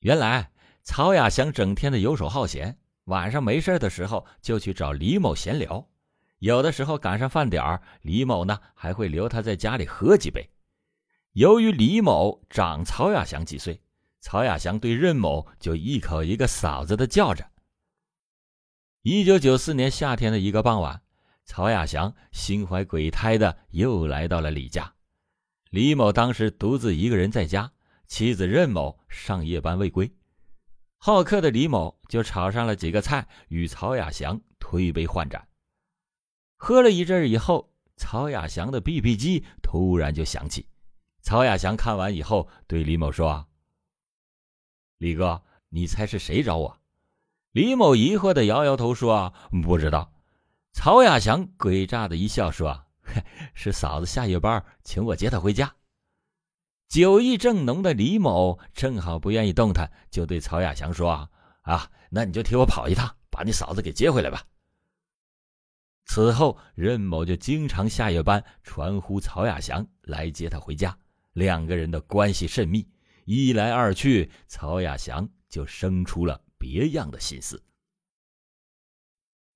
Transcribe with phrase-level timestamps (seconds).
[0.00, 0.50] 原来
[0.82, 5.86] 曹亚祥整天的游手好闲，晚上没事的时候就去找李某闲聊。
[6.38, 10.50] 有的时候赶上饭点儿，李某呢还会留他在家里喝几杯。
[11.32, 13.82] 由于李某长曹亚祥几岁，
[14.20, 17.50] 曹亚祥对任某就一口一个嫂子的叫着。
[19.02, 21.02] 一九九四年夏天的一个傍晚，
[21.44, 24.94] 曹亚祥心怀鬼胎的又来到了李家。
[25.68, 27.70] 李某当时独自一个人在家，
[28.10, 30.12] 妻子任某上夜班未归，
[30.98, 35.46] 好客的李某就炒上了几个菜，与曹亚祥推杯换盏。
[36.56, 40.68] 喝了一阵以后，曹亚祥的 BB 机突然就响起。
[41.22, 43.46] 曹亚祥看完以后，对李某说
[44.98, 46.80] ：“李哥，你猜是谁找我？”
[47.52, 49.32] 李某疑惑的摇摇头说
[49.62, 50.12] ：“不知道。”
[50.74, 52.86] 曹亚祥诡诈的一笑说
[53.54, 55.72] ：“是嫂子下夜班，请我接她回家。”
[56.90, 61.30] 酒意正浓的李某正好不愿意动弹，就对曹亚祥说
[61.62, 64.42] ：“啊，那你就替我跑一趟，把你嫂子给接回来吧。”
[66.06, 70.98] 此后，任某就经常下夜班传呼曹亚祥来接他回家，
[71.32, 72.84] 两个人的关系甚密。
[73.24, 77.62] 一来二去，曹亚祥就生出了别样的心思。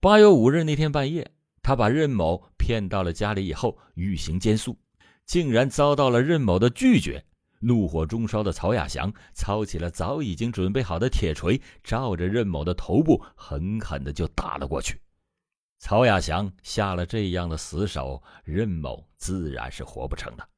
[0.00, 4.78] 八月五日那天半夜，他把任某骗到了家里以后，欲行奸宿，
[5.28, 7.24] 竟然遭到了任某的拒绝。
[7.60, 15.00] 怒火中烧的曹亚祥操起了早已经准备好的铁锤，照着任某的头部狠狠的就打了过去。
[15.80, 20.48] 曹亚祥下了这样的死手，任某自然是活不成的。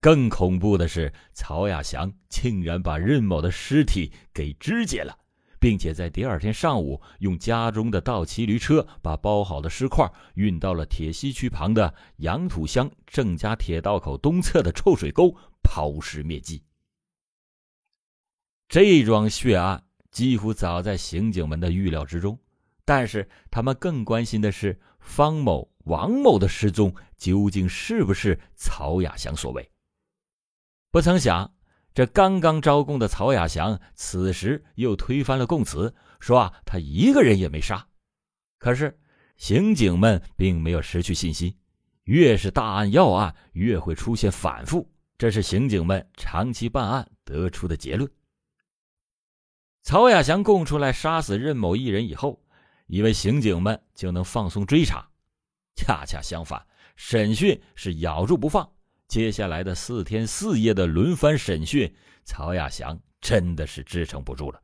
[0.00, 5.18] 更恐怖的是，曹亚祥竟然把任某的尸体给肢解了，
[5.58, 16.62] 并且在第二天上午用家中的倒骑驴车把包好的尸块运到了铁西区旁的杨土乡郑家铁道口东侧的臭水沟抛尸灭迹。
[18.68, 22.38] 这桩血案几乎早在刑警们的预料之中。
[22.88, 29.68] 但是他们更关心的是方某、王某的失踪究竟是不是曹亚祥所为？
[30.92, 31.52] 不曾想，
[31.96, 37.88] 这刚刚招供的曹亚祥此时又推翻了供词，说啊他一个人也没杀。
[38.58, 39.00] 可是
[39.38, 41.56] 刑警们并没有失去信心，
[42.04, 44.86] 越是大案要案，越会出现反复，
[45.16, 48.10] 这是刑警们长期办案得出的结论。
[49.82, 52.42] 曹亚祥供出来杀死任某一人以后。
[52.88, 55.08] 以为刑警们就能放松追查，
[55.74, 56.64] 恰恰相反，
[56.94, 58.75] 审讯是咬住不放。
[59.08, 61.94] 接下来的四天四夜的轮番审讯，
[62.24, 64.60] 曹亚祥真的是支撑不住了。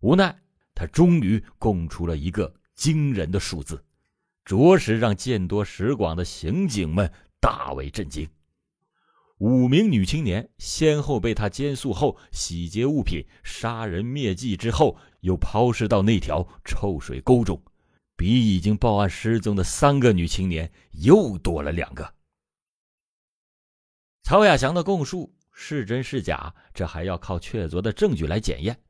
[0.00, 0.36] 无奈，
[0.74, 3.82] 他终于供出了一个惊人的数字，
[4.44, 8.28] 着实让见多识广的刑警们大为震惊。
[9.38, 17.60] 五名女青年先后被他奸塑后洗劫物品、杀人灭迹之后，又抛尸到那条臭水沟中，
[18.16, 22.14] 比已经报案失踪的三个女青年又多了两个。
[24.22, 28.80] 曹亚祥的供述是真是假，这还要靠确凿的证据来检验。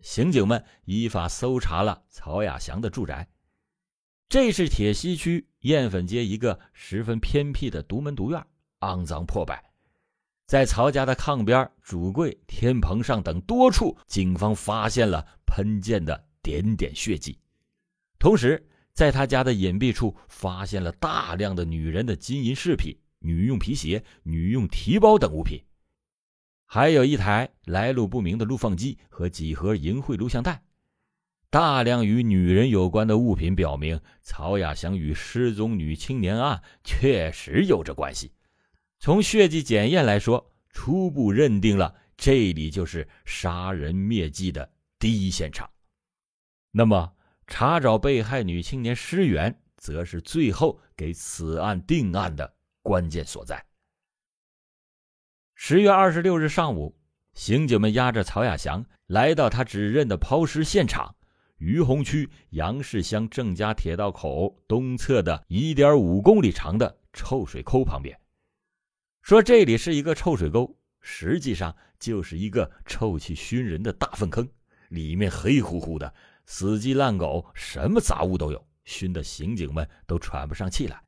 [0.00, 3.28] 刑警们依法搜查了曹亚祥的住宅，
[4.28, 8.44] 这是铁西区燕粉街一个十分偏僻的独门独院，
[8.80, 9.62] 肮脏破败。
[10.46, 17.38] 在曹家的炕边、主柜、天棚上等多处，警方发现了喷溅的点点血迹。
[18.18, 25.62] 同时，在他家的隐蔽处，发现了大量的女人的金银饰品、女用皮鞋、女用提包等物品，
[26.66, 30.62] 还有一台来路不明的录放机和几盒淫秽录像带。
[31.50, 38.32] 大量与女人有关的物品表明，曹亚祥与失踪女青年案确实有着关系。
[38.98, 45.68] 从血迹检验来说，初步认定了这里就是杀人灭迹的第一现场。
[46.70, 47.12] 那么，
[47.46, 53.64] 查找被害女青年尸源，则是最后给此案定案的关键所在。
[55.54, 56.98] 十月二十六日上午，
[57.34, 61.14] 刑警们押着曹亚祥来到他指认的抛尸现场——
[61.58, 68.18] 于洪区杨氏乡郑家铁道口东侧的一点五公里长的臭水沟旁边。
[69.22, 74.48] 说这里是一个臭水沟，实际上就是一个臭气熏人的大粪坑，
[74.88, 76.12] 里面黑乎乎的，
[76.44, 81.00] 死鸡烂狗，什么杂物都有，熏得刑警们都喘不上气来。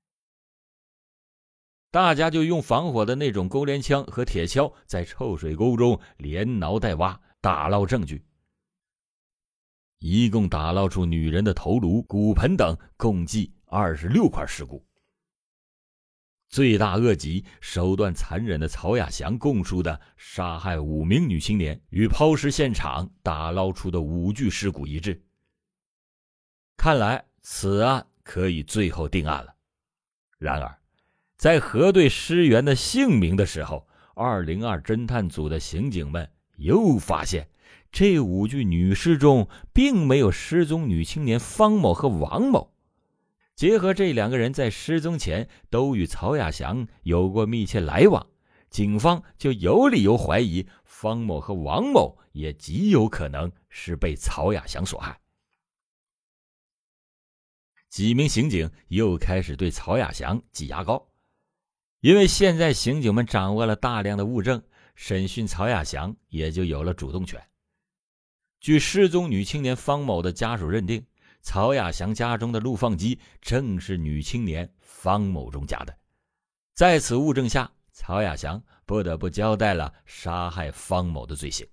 [1.95, 8.27] 大家就用防火的那种钩镰枪和铁锹，在臭水沟中连挠带挖，打捞证据。
[10.01, 14.85] 一共打捞出女人的头颅、骨盆等，共计二十六块尸骨。
[16.49, 25.25] 罪大恶极、手段残忍的曹亚祥供述的杀害五名女青年与抛尸现场打捞出的五具尸骨一致，
[26.77, 29.55] 看来此案可以最后定案了。
[30.39, 30.77] 然而，
[31.37, 37.49] 在核对尸源的姓名的时候，二零二侦探组的刑警们又发现，
[37.91, 42.73] 这五具女尸中并没有失踪女青年方某和王某。
[43.55, 48.27] 结合这两个人在失踪前都与曹亚祥有过密切来往，
[48.71, 55.21] 警方就有理由怀疑方某和王某也极有可能是被曹亚祥所害。
[57.89, 61.07] 几名刑警又开始对曹亚祥挤牙膏，
[62.05, 64.63] 因为现在刑警们掌握了大量的物证，
[64.95, 67.43] 审讯曹亚祥也就有了主动权。
[68.61, 71.03] 据失踪女青年方某的家属认定。
[71.41, 75.97] 曹亚祥家中的录放机正是女青年方某中家的，
[76.75, 81.67] 在此物证下，曹亚祥不得不交代了杀害方某的罪行。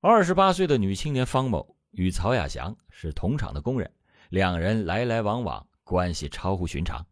[0.00, 3.90] 二十八岁的女青年方某与曹亚祥是同厂的工人，
[4.30, 7.06] 两人来来往往，关系超乎寻常。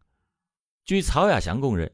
[0.89, 1.91] 据曹亚祥供认，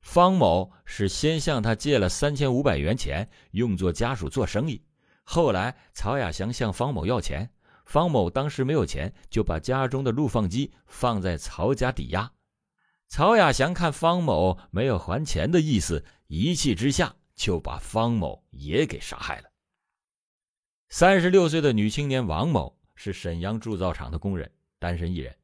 [0.00, 4.82] 方某是先向他借了三千五百元钱，用作家属做生意，
[5.22, 7.50] 后来曹亚祥向方某要钱。
[7.84, 12.32] 方某当时没有钱，就把家中的录放机放在曹家抵押。
[13.06, 19.50] 曹亚祥看方某没有还钱的意思，一气之下就把方某也给杀害了。
[20.88, 25.34] 三十六岁的女青年王某是沈阳铸造厂的工人，单身一人。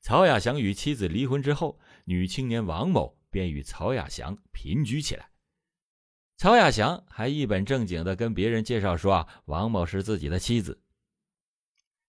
[0.00, 5.30] 曹亚祥与妻子离婚之后，女青年王某便与曹亚祥平居起来。
[6.36, 10.80] 曹亚祥还一本正经地跟别人介绍说：“啊，王某是自己的妻子。”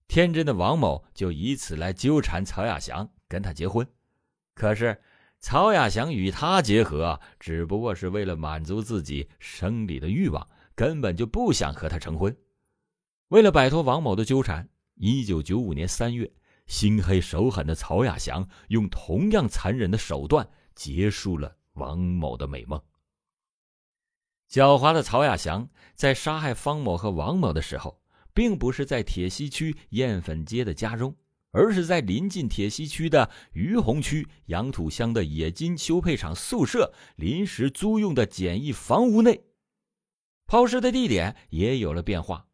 [0.07, 3.87] 天真的王某就以此来纠缠曹亚祥跟他结婚，
[4.53, 5.01] 可是
[5.39, 12.35] 曹亚祥与他结合，只不过是为了满足自己生理的欲望，根本就不想和他成婚。
[13.29, 16.31] 为了摆脱王某的纠缠，一九九五年三月，
[16.67, 22.81] 心黑手狠的曹亚祥用同样残忍的手段结束了王某的美梦。
[24.49, 28.01] 狡猾的曹亚祥在杀害方某和王某的时候。
[28.35, 31.15] 并不是在铁西区燕粉街的家中，
[31.51, 39.45] 而是在临近铁西区的于洪区杨土乡的冶金修配厂宿舍临时租用的简易房屋内。
[40.45, 42.45] 抛尸的地点也有了变化，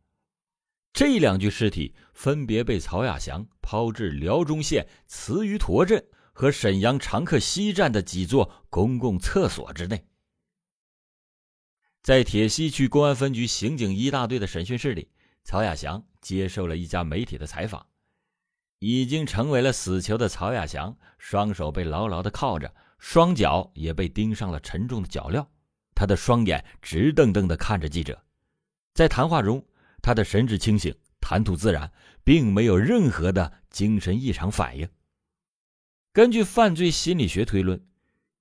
[0.93, 10.05] 这两具尸体分别被曹亚祥抛至辽中县慈榆坨镇和沈阳长客西站的几座公共厕所之内。
[12.03, 15.09] 在铁西区公安分局刑警一大队的审讯室里。
[15.43, 17.88] 曹亚祥接受了一家媒体的采访，
[18.77, 25.47] 已经成为了死囚的曹亚祥，双手被牢牢的铐着，双脚也被钉上了沉重的脚镣，
[25.95, 28.23] 他的双眼直瞪瞪的看着记者，
[28.93, 29.65] 在谈话中，
[30.01, 31.92] 他的神志清醒，谈吐自然，
[32.24, 34.89] 并没有任何的精神异常反应。
[36.13, 37.86] 根据犯罪心理学推论，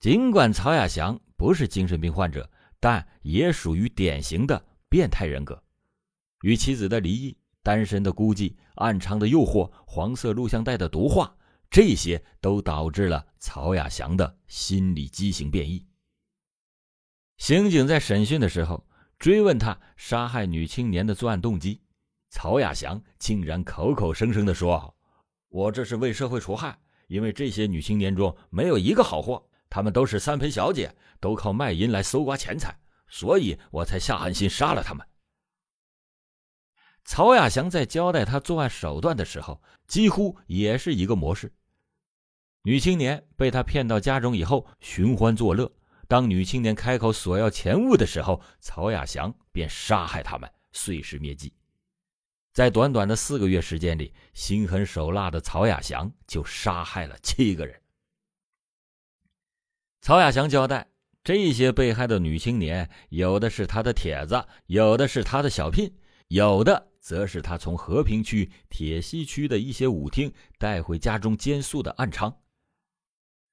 [0.01, 5.62] 尽管曹亚祥不是精神病患者，但也属于典型的变态人格。
[6.43, 11.37] 与妻子的离异、单身的孤寂、暗娼的诱惑、黄色录像带的毒化，
[11.71, 15.87] 这些都导致了曹亚祥的心理畸形变异。
[17.37, 18.87] 刑警在审讯的时候
[19.21, 21.79] 追问他杀害女青年的作案动机，
[22.31, 24.97] 曹亚祥竟然口口声声地说
[25.50, 32.75] ：“我这是为社会除害，因为这些女青年中没有一个好货，她们都是三陪小姐，都靠卖淫来搜刮钱财，
[33.09, 35.07] 所以我才下狠心杀了她们。”
[37.05, 41.53] 曹亚祥在交代他作案手段的时候，几乎也是一个模式。
[42.62, 45.71] 女青年被他骗到家中以后，寻欢作乐。
[46.11, 51.55] 当女青年开口索要钱物的时候，曹亚祥便杀害他们，碎尸灭迹。
[52.52, 57.81] 在短短的四个月时间里，心狠手辣的曹亚祥就杀害了七个人。
[60.00, 60.88] 曹亚祥交代，
[61.23, 65.95] 这些被害的女青年，有的是他的帖子，有的是他的小聘，
[66.26, 66.88] 有的。
[66.99, 72.35] 则是他从和平区、铁西区的一些舞厅带回家中监宿的暗娼。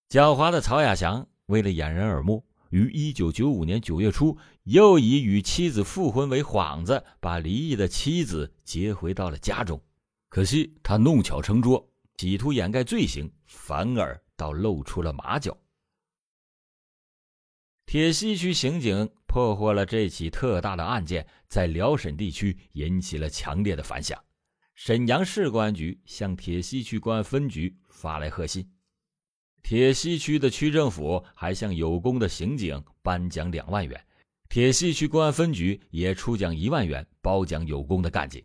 [0.10, 9.82] 狡猾的曹亚祥为了掩人耳目，于一九九五年九月初又以与妻子复婚为幌子，把离异的妻子接回到了家中。
[10.30, 15.58] 可惜他弄巧成拙，企图掩盖罪行，反而倒露出了马脚。
[17.86, 24.22] 铁西区刑警破获了这起特大的案件，在辽沈地区引起了强烈的反响。
[24.75, 28.70] 沈阳市公安局向铁西区公安分局发来贺信。
[29.70, 34.02] 铁西区的区政府还向有功的刑警颁奖两万元，
[34.48, 38.42] 铁西区公安分局也出奖一万元褒奖有功的干警。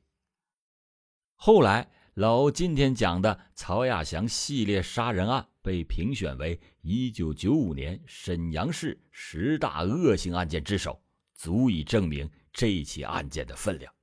[1.37, 11.01] 后来，老欧今天讲的曹亚祥系列杀人案被评选为一九九五年沈阳市十大恶性案件之首，
[11.37, 13.95] 足以证明这起案件的分量。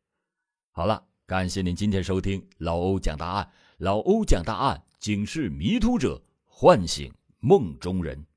[0.71, 6.23] 好了，感谢您今天收听老欧讲大案，老欧讲大案，警示迷途者。
[6.61, 8.28] 唤醒梦中人。